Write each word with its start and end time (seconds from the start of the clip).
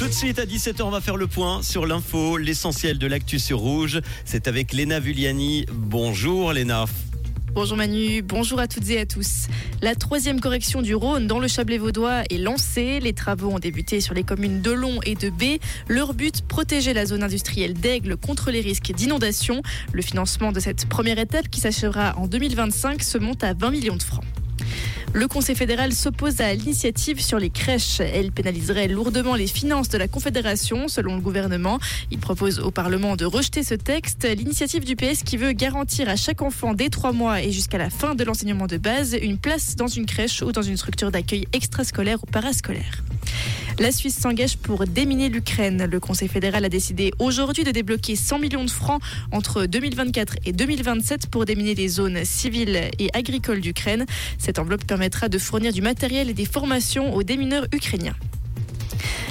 Tout 0.00 0.08
de 0.08 0.12
suite 0.12 0.38
à 0.38 0.46
17h, 0.46 0.80
on 0.80 0.88
va 0.88 1.02
faire 1.02 1.18
le 1.18 1.26
point 1.26 1.62
sur 1.62 1.84
l'info, 1.84 2.38
l'essentiel 2.38 2.96
de 2.96 3.06
l'actu 3.06 3.38
sur 3.38 3.58
Rouge. 3.58 4.00
C'est 4.24 4.48
avec 4.48 4.72
Léna 4.72 4.98
Vulliani. 4.98 5.66
Bonjour 5.70 6.54
Léna. 6.54 6.86
Bonjour 7.52 7.76
Manu, 7.76 8.22
bonjour 8.22 8.60
à 8.60 8.66
toutes 8.66 8.88
et 8.88 8.98
à 8.98 9.04
tous. 9.04 9.48
La 9.82 9.94
troisième 9.94 10.40
correction 10.40 10.80
du 10.80 10.94
Rhône 10.94 11.26
dans 11.26 11.38
le 11.38 11.48
Chablais 11.48 11.76
vaudois 11.76 12.22
est 12.30 12.38
lancée. 12.38 12.98
Les 13.00 13.12
travaux 13.12 13.50
ont 13.50 13.58
débuté 13.58 14.00
sur 14.00 14.14
les 14.14 14.22
communes 14.22 14.62
de 14.62 14.70
Long 14.70 15.00
et 15.04 15.16
de 15.16 15.28
B. 15.28 15.60
Leur 15.86 16.14
but, 16.14 16.46
protéger 16.48 16.94
la 16.94 17.04
zone 17.04 17.22
industrielle 17.22 17.74
d'Aigle 17.74 18.16
contre 18.16 18.50
les 18.50 18.62
risques 18.62 18.92
d'inondation. 18.92 19.60
Le 19.92 20.00
financement 20.00 20.50
de 20.50 20.60
cette 20.60 20.88
première 20.88 21.18
étape 21.18 21.50
qui 21.50 21.60
s'achèvera 21.60 22.16
en 22.16 22.26
2025 22.26 23.02
se 23.02 23.18
monte 23.18 23.44
à 23.44 23.52
20 23.52 23.70
millions 23.70 23.96
de 23.96 24.02
francs. 24.02 24.24
Le 25.12 25.26
Conseil 25.26 25.56
fédéral 25.56 25.92
s'oppose 25.92 26.40
à 26.40 26.54
l'initiative 26.54 27.20
sur 27.20 27.40
les 27.40 27.50
crèches. 27.50 27.98
Elle 27.98 28.30
pénaliserait 28.30 28.86
lourdement 28.86 29.34
les 29.34 29.48
finances 29.48 29.88
de 29.88 29.98
la 29.98 30.06
Confédération, 30.06 30.86
selon 30.86 31.16
le 31.16 31.20
gouvernement. 31.20 31.80
Il 32.12 32.18
propose 32.18 32.60
au 32.60 32.70
Parlement 32.70 33.16
de 33.16 33.24
rejeter 33.24 33.64
ce 33.64 33.74
texte. 33.74 34.24
L'initiative 34.36 34.84
du 34.84 34.94
PS 34.94 35.24
qui 35.24 35.36
veut 35.36 35.50
garantir 35.50 36.08
à 36.08 36.14
chaque 36.14 36.42
enfant 36.42 36.74
dès 36.74 36.90
trois 36.90 37.12
mois 37.12 37.42
et 37.42 37.50
jusqu'à 37.50 37.78
la 37.78 37.90
fin 37.90 38.14
de 38.14 38.22
l'enseignement 38.22 38.68
de 38.68 38.76
base 38.76 39.16
une 39.20 39.38
place 39.38 39.74
dans 39.74 39.88
une 39.88 40.06
crèche 40.06 40.42
ou 40.42 40.52
dans 40.52 40.62
une 40.62 40.76
structure 40.76 41.10
d'accueil 41.10 41.48
extrascolaire 41.52 42.22
ou 42.22 42.26
parascolaire. 42.26 43.02
La 43.80 43.92
Suisse 43.92 44.18
s'engage 44.18 44.58
pour 44.58 44.86
déminer 44.86 45.30
l'Ukraine. 45.30 45.86
Le 45.90 46.00
Conseil 46.00 46.28
fédéral 46.28 46.66
a 46.66 46.68
décidé 46.68 47.12
aujourd'hui 47.18 47.64
de 47.64 47.70
débloquer 47.70 48.14
100 48.14 48.38
millions 48.38 48.62
de 48.62 48.70
francs 48.70 49.00
entre 49.32 49.64
2024 49.64 50.34
et 50.44 50.52
2027 50.52 51.28
pour 51.28 51.46
déminer 51.46 51.74
les 51.74 51.88
zones 51.88 52.22
civiles 52.26 52.90
et 52.98 53.08
agricoles 53.14 53.62
d'Ukraine. 53.62 54.04
Cette 54.36 54.58
enveloppe 54.58 54.84
permettra 54.84 55.30
de 55.30 55.38
fournir 55.38 55.72
du 55.72 55.80
matériel 55.80 56.28
et 56.28 56.34
des 56.34 56.44
formations 56.44 57.14
aux 57.14 57.22
démineurs 57.22 57.68
ukrainiens. 57.72 58.14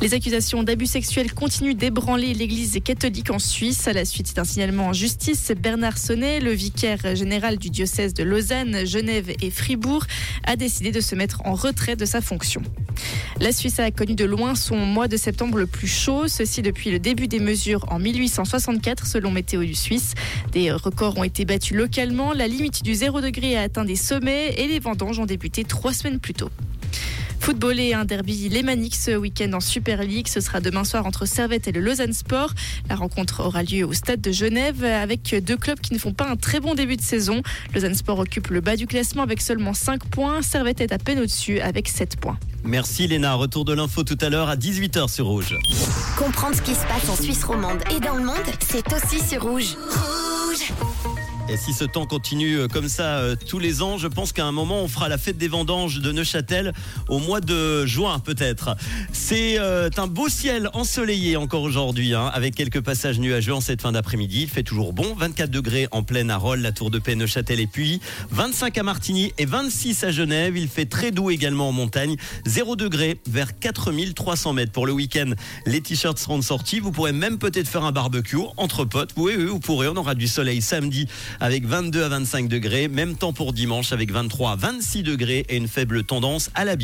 Les 0.00 0.12
accusations 0.12 0.64
d'abus 0.64 0.86
sexuels 0.86 1.32
continuent 1.32 1.76
d'ébranler 1.76 2.34
l'église 2.34 2.76
catholique 2.84 3.30
en 3.30 3.38
Suisse. 3.38 3.86
À 3.86 3.92
la 3.92 4.04
suite 4.04 4.34
d'un 4.34 4.42
signalement 4.42 4.88
en 4.88 4.92
justice, 4.92 5.52
Bernard 5.56 5.98
Sonnet, 5.98 6.40
le 6.40 6.50
vicaire 6.50 7.14
général 7.14 7.58
du 7.58 7.70
diocèse 7.70 8.12
de 8.12 8.24
Lausanne, 8.24 8.84
Genève 8.84 9.32
et 9.40 9.50
Fribourg, 9.52 10.04
a 10.42 10.56
décidé 10.56 10.90
de 10.90 11.00
se 11.00 11.14
mettre 11.14 11.42
en 11.46 11.54
retrait 11.54 11.94
de 11.94 12.04
sa 12.04 12.20
fonction. 12.20 12.62
La 13.42 13.50
Suisse 13.50 13.80
a 13.80 13.90
connu 13.90 14.14
de 14.14 14.24
loin 14.24 14.54
son 14.54 14.76
mois 14.76 15.08
de 15.08 15.16
septembre 15.16 15.58
le 15.58 15.66
plus 15.66 15.88
chaud, 15.88 16.28
ceci 16.28 16.62
depuis 16.62 16.92
le 16.92 17.00
début 17.00 17.26
des 17.26 17.40
mesures 17.40 17.84
en 17.88 17.98
1864 17.98 19.04
selon 19.04 19.32
Météo 19.32 19.64
du 19.64 19.74
Suisse. 19.74 20.14
Des 20.52 20.70
records 20.70 21.18
ont 21.18 21.24
été 21.24 21.44
battus 21.44 21.76
localement, 21.76 22.34
la 22.34 22.46
limite 22.46 22.84
du 22.84 22.94
0 22.94 23.20
degré 23.20 23.56
a 23.56 23.62
atteint 23.62 23.84
des 23.84 23.96
sommets 23.96 24.54
et 24.58 24.68
les 24.68 24.78
vendanges 24.78 25.18
ont 25.18 25.26
débuté 25.26 25.64
trois 25.64 25.92
semaines 25.92 26.20
plus 26.20 26.34
tôt. 26.34 26.50
Football 27.42 27.80
et 27.80 27.92
un 27.92 28.04
derby 28.04 28.48
lémanique 28.48 28.94
ce 28.94 29.16
week-end 29.16 29.52
en 29.54 29.58
Super 29.58 30.04
League. 30.04 30.28
Ce 30.28 30.40
sera 30.40 30.60
demain 30.60 30.84
soir 30.84 31.06
entre 31.06 31.26
Servette 31.26 31.66
et 31.66 31.72
le 31.72 31.80
Lausanne 31.80 32.12
Sport. 32.12 32.52
La 32.88 32.94
rencontre 32.94 33.44
aura 33.44 33.64
lieu 33.64 33.84
au 33.84 33.92
stade 33.92 34.20
de 34.20 34.30
Genève 34.30 34.84
avec 34.84 35.34
deux 35.44 35.56
clubs 35.56 35.80
qui 35.80 35.92
ne 35.92 35.98
font 35.98 36.12
pas 36.12 36.28
un 36.28 36.36
très 36.36 36.60
bon 36.60 36.74
début 36.74 36.96
de 36.96 37.02
saison. 37.02 37.42
Lausanne 37.74 37.96
Sport 37.96 38.20
occupe 38.20 38.46
le 38.50 38.60
bas 38.60 38.76
du 38.76 38.86
classement 38.86 39.24
avec 39.24 39.40
seulement 39.40 39.74
5 39.74 40.04
points. 40.04 40.40
Servette 40.40 40.80
est 40.80 40.92
à 40.92 40.98
peine 40.98 41.18
au-dessus 41.18 41.58
avec 41.58 41.88
7 41.88 42.14
points. 42.14 42.38
Merci 42.62 43.08
Léna. 43.08 43.34
Retour 43.34 43.64
de 43.64 43.72
l'info 43.72 44.04
tout 44.04 44.18
à 44.20 44.28
l'heure 44.28 44.48
à 44.48 44.54
18h 44.54 45.12
sur 45.12 45.26
Rouge. 45.26 45.58
Comprendre 46.16 46.54
ce 46.54 46.62
qui 46.62 46.74
se 46.76 46.86
passe 46.86 47.08
en 47.08 47.20
Suisse 47.20 47.42
romande 47.42 47.82
et 47.90 47.98
dans 47.98 48.14
le 48.14 48.24
monde, 48.24 48.36
c'est 48.60 48.84
aussi 48.92 49.18
sur 49.18 49.42
Rouge. 49.42 49.74
Et 51.48 51.56
si 51.56 51.72
ce 51.72 51.84
temps 51.84 52.06
continue 52.06 52.60
euh, 52.60 52.68
comme 52.68 52.88
ça 52.88 53.18
euh, 53.18 53.34
tous 53.34 53.58
les 53.58 53.82
ans, 53.82 53.98
je 53.98 54.06
pense 54.06 54.32
qu'à 54.32 54.46
un 54.46 54.52
moment, 54.52 54.80
on 54.80 54.88
fera 54.88 55.08
la 55.08 55.18
fête 55.18 55.36
des 55.36 55.48
vendanges 55.48 56.00
de 56.00 56.12
Neuchâtel 56.12 56.72
au 57.08 57.18
mois 57.18 57.40
de 57.40 57.84
juin 57.84 58.20
peut-être. 58.20 58.76
C'est 59.12 59.58
euh, 59.58 59.90
un 59.96 60.06
beau 60.06 60.28
ciel 60.28 60.70
ensoleillé 60.72 61.36
encore 61.36 61.62
aujourd'hui, 61.62 62.14
hein, 62.14 62.30
avec 62.32 62.54
quelques 62.54 62.80
passages 62.80 63.18
nuageux 63.18 63.52
en 63.52 63.60
cette 63.60 63.82
fin 63.82 63.92
d'après-midi. 63.92 64.42
Il 64.42 64.48
fait 64.48 64.62
toujours 64.62 64.92
bon, 64.92 65.14
24 65.16 65.50
degrés 65.50 65.88
en 65.90 66.04
pleine 66.04 66.30
à 66.30 66.36
Rolles, 66.36 66.60
la 66.60 66.70
Tour 66.70 66.90
de 66.90 67.00
Paix, 67.00 67.16
Neuchâtel 67.16 67.58
et 67.58 67.66
puis 67.66 68.00
25 68.30 68.78
à 68.78 68.82
Martigny 68.84 69.34
et 69.36 69.44
26 69.44 70.04
à 70.04 70.10
Genève. 70.12 70.56
Il 70.56 70.68
fait 70.68 70.86
très 70.86 71.10
doux 71.10 71.30
également 71.30 71.68
en 71.68 71.72
montagne, 71.72 72.16
0 72.46 72.76
degrés 72.76 73.20
vers 73.26 73.58
4300 73.58 74.52
mètres 74.52 74.72
pour 74.72 74.86
le 74.86 74.92
week-end. 74.92 75.32
Les 75.66 75.80
t-shirts 75.80 76.18
seront 76.18 76.40
sortis. 76.40 76.78
Vous 76.78 76.92
pourrez 76.92 77.12
même 77.12 77.38
peut-être 77.38 77.68
faire 77.68 77.84
un 77.84 77.92
barbecue 77.92 78.38
entre 78.56 78.84
potes. 78.84 79.10
Oui, 79.16 79.34
oui, 79.36 79.44
vous 79.44 79.60
pourrez. 79.60 79.88
On 79.88 79.96
aura 79.96 80.14
du 80.14 80.28
soleil 80.28 80.62
samedi 80.62 81.08
avec 81.40 81.66
22 81.66 82.02
à 82.04 82.08
25 82.08 82.48
degrés. 82.48 82.88
Même 82.88 83.16
temps 83.16 83.32
pour 83.32 83.52
dimanche 83.52 83.92
avec 83.92 84.10
23 84.10 84.52
à 84.52 84.56
26 84.56 85.02
degrés 85.02 85.44
et 85.48 85.56
une 85.56 85.68
faible 85.68 86.04
tendance 86.04 86.50
à 86.54 86.64
la 86.64 86.76